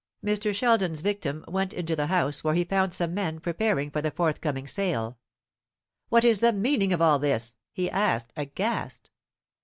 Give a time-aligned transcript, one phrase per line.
[0.25, 0.51] Mr.
[0.51, 4.65] Sheldon's victim went into the house, where he found some men preparing for the forthcoming
[4.67, 5.19] sale.
[6.09, 9.11] "What is the meaning of all this?" he asked, aghast.